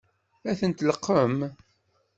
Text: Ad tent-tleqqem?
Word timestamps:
Ad 0.49 0.55
tent-tleqqem? 0.59 1.37